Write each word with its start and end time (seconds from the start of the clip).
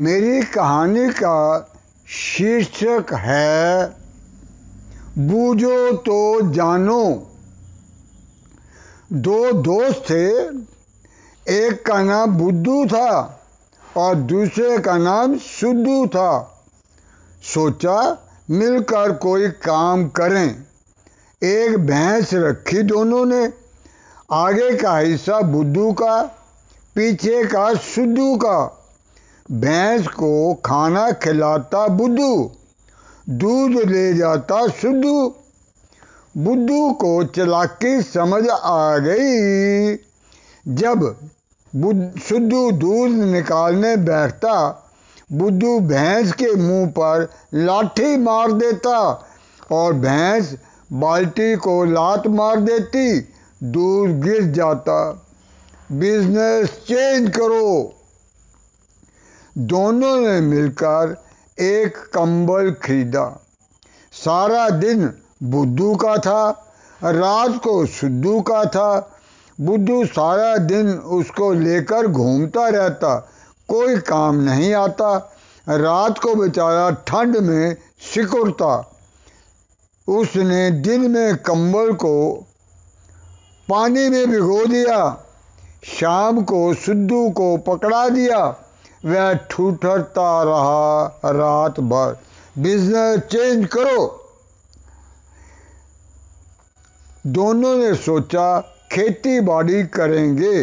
मेरी 0.00 0.42
कहानी 0.42 1.10
का 1.10 1.72
शीर्षक 2.08 3.06
है, 3.12 3.88
बूझो 5.18 5.92
तो 5.92 6.52
जानो। 6.52 7.26
दो 9.12 9.52
दोस्त 9.52 10.04
थे, 10.10 10.28
एक 11.66 11.86
का 11.86 12.02
नाम 12.02 12.30
बुद्धू 12.30 12.86
था 12.86 13.40
और 13.96 14.14
दूसरे 14.14 14.78
का 14.78 14.98
नाम 14.98 15.38
सुद्धू 15.38 16.06
था। 16.06 16.62
सोचा, 17.42 18.18
मिलकर 18.50 19.12
कोई 19.12 19.48
काम 19.48 20.08
करें। 20.08 20.64
एक 21.42 21.78
भैंस 21.78 22.34
रखी 22.34 22.82
दोनों 22.82 23.26
ने, 23.26 23.52
आगे 24.32 24.76
का 24.76 24.98
हिस्सा 24.98 25.40
बुद्धू 25.40 25.92
का, 25.92 26.22
पीछे 26.94 27.44
का 27.44 27.74
सुद्धू 27.74 28.36
का। 28.36 28.79
भैंस 29.52 30.06
को 30.06 30.54
खाना 30.54 31.10
खिलाता 31.12 31.86
बुद्धू, 31.88 32.50
दूध 33.28 33.90
ले 33.90 34.14
जाता 34.14 34.68
सुद्धू 34.68 35.34
बुद्धू 36.36 36.92
को 36.92 37.24
चलाकी 37.24 38.02
समझ 38.02 38.48
आ 38.48 38.98
गई। 38.98 39.94
जब 40.74 41.16
सुद्धू 42.18 42.70
दूध 42.70 43.10
निकालने 43.10 43.96
बैठता, 43.96 44.54
बुद्धू 45.32 45.80
भैंस 45.80 46.32
के 46.32 46.54
मुँह 46.54 46.86
पर 46.88 47.28
लाठी 47.54 48.16
मार 48.16 48.52
देता 48.52 48.98
और 49.72 49.92
भैंस 49.92 50.56
बाल्टी 50.92 51.56
को 51.56 51.84
लात 51.84 52.26
मार 52.26 52.60
देती, 52.60 53.20
दूध 53.62 54.20
गिर 54.20 54.42
जाता। 54.42 55.26
बिज़नेस 55.92 56.68
चेंज 56.68 57.30
करो। 57.30 57.99
दोनों 59.60 60.16
ने 60.20 60.40
मिलकर 60.40 61.24
एक 61.58 61.96
कंबल 61.96 62.70
खरीदा। 62.70 63.24
सारा 64.12 64.68
दिन 64.70 65.12
बुद्धू 65.42 65.94
का 65.96 66.16
था, 66.16 66.72
रात 67.04 67.60
को 67.62 67.86
सुद्धू 67.86 68.40
का 68.40 68.64
था। 68.64 69.18
बुद्धू 69.60 70.04
सारा 70.04 70.56
दिन 70.56 70.88
उसको 70.90 71.52
लेकर 71.52 72.06
घूमता 72.06 72.68
रहता, 72.68 73.14
कोई 73.68 73.98
काम 73.98 74.36
नहीं 74.36 74.74
आता। 74.74 75.36
रात 75.68 76.18
को 76.18 76.34
बेचारा 76.34 76.90
ठंड 76.90 77.36
में 77.36 77.76
सिकुड़ता। 78.14 78.92
उसने 80.08 80.70
दिन 80.70 81.10
में 81.10 81.36
कंबल 81.36 81.92
को 81.92 82.46
पानी 83.68 84.08
में 84.08 84.30
भिगो 84.30 84.64
दिया, 84.66 85.26
शाम 85.84 86.42
को 86.42 86.74
सुद्धू 86.74 87.30
को 87.30 87.56
पकड़ा 87.56 88.08
दिया। 88.08 88.46
वह 89.04 89.32
ठूठरता 89.32 90.42
रहा 90.42 91.20
रात 91.30 91.80
भर। 91.80 92.18
बिज़नेस 92.58 93.20
चेंज 93.20 93.68
करो। 93.68 94.28
दोनों 97.26 97.76
ने 97.76 97.94
सोचा, 97.94 98.60
खेती 98.60 99.40
बाड़ी 99.40 99.82
करेंगे। 99.82 100.62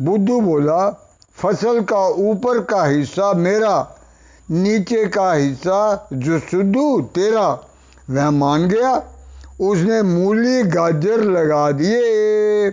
बुद्धू 0.00 0.40
बोला, 0.40 1.10
फ़सल 1.36 1.80
का 1.80 2.08
ऊपर 2.08 2.64
का 2.64 2.84
हिस्सा 2.84 3.32
मेरा, 3.32 3.96
नीचे 4.50 5.06
का 5.06 5.32
हिस्सा 5.32 6.08
जो 6.12 6.38
सुद्धू 6.38 7.00
तेरा। 7.00 7.48
वह 8.10 8.30
मान 8.30 8.68
गया। 8.68 8.94
उसने 9.60 10.02
मूली, 10.02 10.62
गाजर 10.62 11.20
लगा 11.20 11.72
दिए। 11.72 12.70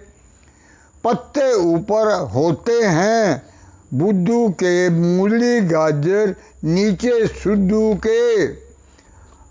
पत्ते 1.04 1.54
ऊपर 1.54 2.20
होते 2.22 2.82
हैं। 2.82 3.57
बुद्धू 3.94 4.50
के 4.50 4.90
मूली 4.90 5.60
गाजर 5.60 6.36
नीचे 6.64 7.28
सुद्धू 7.28 7.96
के। 7.96 8.46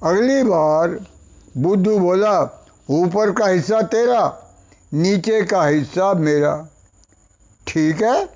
अगली 0.02 0.42
बार 0.42 1.06
बुद्धू 1.56 1.98
बोला, 1.98 2.64
ऊपर 2.90 3.30
का 3.32 3.46
हिस्सा 3.46 3.80
तेरा, 3.82 4.42
नीचे 4.94 5.42
का 5.42 5.64
हिस्सा 5.66 6.14
मेरा। 6.14 6.68
ठीक 7.66 8.02
है 8.02 8.26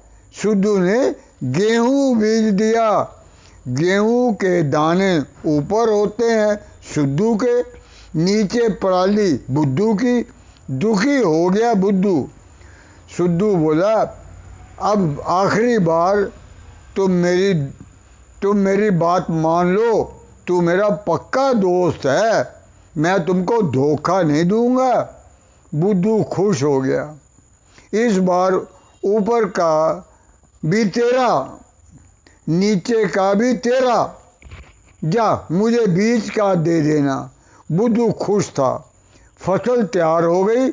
सुद्धू 0.42 0.78
ने 0.78 1.14
गेहूँ 1.44 2.16
बीज 2.16 2.52
दिया। 2.54 3.16
गेहूँ 3.68 4.34
के 4.34 4.62
दाने 4.62 5.18
ऊपर 5.46 5.92
होते 5.92 6.24
हैं 6.24 6.60
सुद्धू 6.94 7.38
के, 7.44 7.60
नीचे 8.18 8.68
पराली 8.68 9.40
बुद्धू 9.50 9.94
की। 9.94 10.26
दुखी 10.70 11.16
हो 11.16 11.48
गया 11.50 11.74
बुद्धू। 11.74 12.28
सुद्धू 13.16 13.54
बोला 13.56 14.19
अब 14.82 15.22
आखिरी 15.26 15.78
बार 15.78 16.24
तुम 16.96 17.10
मेरी 17.10 17.54
तुम 18.42 18.56
मेरी 18.56 18.90
बात 18.90 19.26
मान 19.30 19.66
लो, 19.66 20.22
तू 20.46 20.60
मेरा 20.60 20.88
पक्का 20.88 21.52
दोस्त 21.52 22.06
है, 22.06 22.54
मैं 22.96 23.24
तुमको 23.24 23.62
धोखा 23.62 24.22
नहीं 24.22 24.44
दूँगा। 24.44 25.16
बुद्धू 25.74 26.22
खुश 26.22 26.62
हो 26.62 26.80
गया। 26.80 27.14
इस 27.92 28.18
बार 28.18 28.54
ऊपर 29.04 29.44
का 29.44 30.08
भी 30.64 30.84
तेरा, 30.84 31.58
नीचे 32.48 33.06
का 33.06 33.34
भी 33.34 33.52
तेरा। 33.52 34.14
जा, 35.04 35.46
मुझे 35.52 35.86
बीज 35.86 36.30
का 36.30 36.54
दे 36.54 36.80
देना। 36.80 37.30
बुद्धू 37.72 38.12
खुश 38.12 38.48
था। 38.48 38.92
फ़सल 39.38 39.82
तैयार 39.82 40.24
हो 40.24 40.44
गई। 40.44 40.70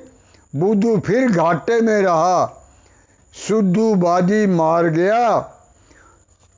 बुद्धू 0.55 0.99
फिर 0.99 1.31
घाटे 1.31 1.81
में 1.81 2.01
रहा। 2.01 2.66
सुद्धू 3.37 3.93
बाजी 3.95 4.45
मार 4.47 4.85
गया। 4.85 5.25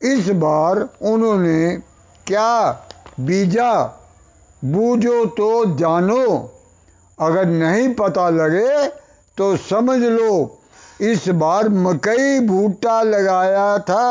इस 0.01 0.29
बार 0.29 0.79
उन्होंने 1.01 1.78
क्या 2.28 2.72
बीजा? 3.19 3.73
बूझो 4.66 5.25
तो 5.25 5.50
जानो। 5.75 6.51
अगर 7.19 7.45
नहीं 7.45 7.94
पता 7.94 8.29
लगे 8.29 8.88
तो 9.38 9.57
समझ 9.57 10.00
लो, 10.00 10.57
इस 11.01 11.28
बार 11.29 11.69
मकई 11.69 12.39
भूटा 12.39 13.01
लगाया 13.01 13.78
था। 13.79 14.06